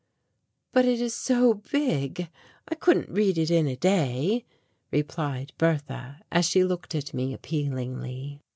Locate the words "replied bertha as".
4.89-6.47